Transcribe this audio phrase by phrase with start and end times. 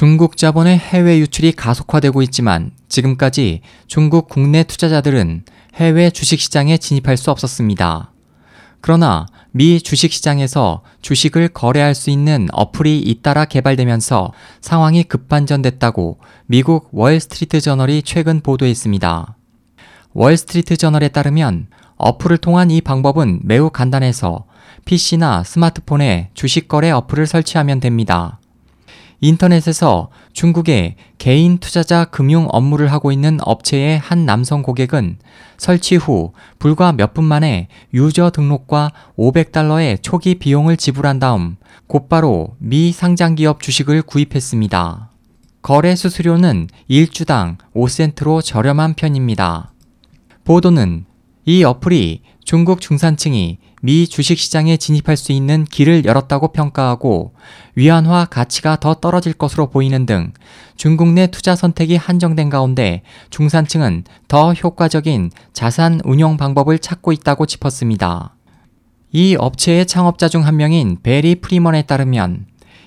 [0.00, 8.10] 중국 자본의 해외 유출이 가속화되고 있지만 지금까지 중국 국내 투자자들은 해외 주식시장에 진입할 수 없었습니다.
[8.80, 14.32] 그러나 미 주식시장에서 주식을 거래할 수 있는 어플이 잇따라 개발되면서
[14.62, 19.36] 상황이 급반전됐다고 미국 월스트리트 저널이 최근 보도했습니다.
[20.14, 24.46] 월스트리트 저널에 따르면 어플을 통한 이 방법은 매우 간단해서
[24.86, 28.39] PC나 스마트폰에 주식 거래 어플을 설치하면 됩니다.
[29.20, 35.18] 인터넷에서 중국의 개인 투자자 금융 업무를 하고 있는 업체의 한 남성 고객은
[35.58, 41.56] 설치 후 불과 몇 분 만에 유저 등록과 500달러의 초기 비용을 지불한 다음
[41.86, 45.10] 곧바로 미 상장 기업 주식을 구입했습니다.
[45.62, 49.72] 거래 수수료는 1주당 5센트로 저렴한 편입니다.
[50.44, 51.04] 보도는
[51.50, 57.34] 이 어플이 중국 중산층이 미 주식시장에 진입할 수 있는 길을 열었다고 평가하고
[57.74, 60.32] 위안화 가치가 더 떨어질 것으로 보이는 등
[60.76, 68.36] 중국 내 투자 선택이 한정된 가운데 중산층은 더 효과적인 자산 운용 방법을 찾고 있다고 짚었습니다.
[69.10, 72.46] 이 업체의 창업자 중 한 명인 베리 프리먼에 따르면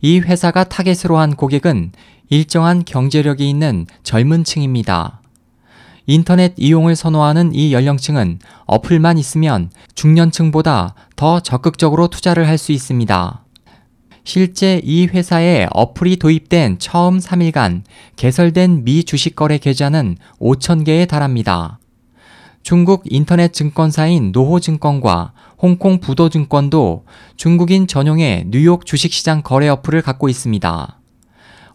[0.00, 1.90] 이 회사가 타겟으로 한 고객은
[2.28, 5.22] 일정한 경제력이 있는 젊은 층입니다.
[6.06, 13.44] 인터넷 이용을 선호하는 이 연령층은 어플만 있으면 중년층보다 더 적극적으로 투자를 할 수 있습니다.
[14.26, 17.82] 실제 이 회사에 어플이 도입된 처음 3일간
[18.16, 21.78] 개설된 미 주식거래 계좌는 5,000개에 달합니다.
[22.62, 27.04] 중국 인터넷 증권사인 노호증권과 홍콩 부도증권도
[27.36, 31.00] 중국인 전용의 뉴욕 주식시장 거래 어플을 갖고 있습니다.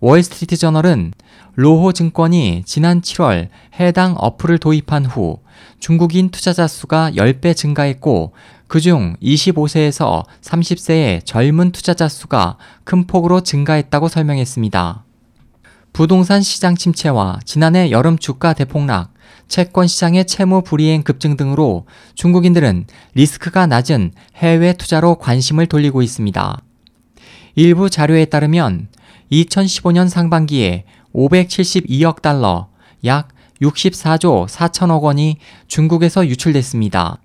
[0.00, 1.12] 월스트리트 저널은
[1.54, 3.48] 로호 증권이 지난 7월
[3.80, 5.38] 해당 어플을 도입한 후
[5.80, 8.32] 중국인 투자자 수가 10배 증가했고
[8.68, 15.04] 그중 25세에서 30세의 젊은 투자자 수가 큰 폭으로 증가했다고 설명했습니다.
[15.94, 19.14] 부동산 시장 침체와 지난해 여름 주가 대폭락,
[19.48, 21.86] 채권 시장의 채무 불이행 급증 등으로
[22.16, 26.60] 중국인들은 리스크가 낮은 해외 투자로 관심을 돌리고 있습니다.
[27.54, 28.88] 일부 자료에 따르면
[29.30, 32.68] 2015년 상반기에 572억 달러,
[33.04, 33.28] 약
[33.60, 37.18] 64조 4천억 원이 중국에서 유출됐습니다.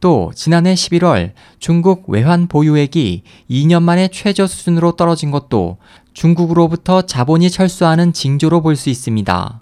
[0.00, 5.78] 또 지난해 11월 중국 외환 보유액이 2년 만에 최저 수준으로 떨어진 것도
[6.12, 9.60] 중국으로부터 자본이 철수하는 징조로 볼 수 있습니다.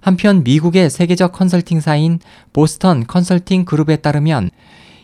[0.00, 2.18] 한편 미국의 세계적 컨설팅사인
[2.52, 4.50] 보스턴 컨설팅 그룹에 따르면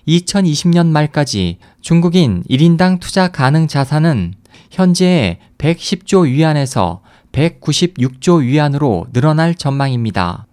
[0.08, 4.34] 2020년 말까지 중국인 1인당 투자 가능 자산은
[4.70, 7.02] 현재의 110조 위안에서
[7.32, 10.46] 196조 위안으로 늘어날 전망입니다.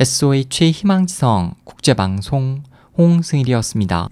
[0.00, 2.62] SOH 희망지성 국제방송
[2.98, 4.08] 홍승일이었습니다.